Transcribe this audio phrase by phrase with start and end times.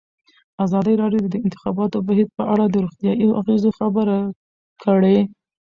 [0.65, 4.17] ازادي راډیو د د انتخاباتو بهیر په اړه د روغتیایي اغېزو خبره
[4.83, 5.17] کړې.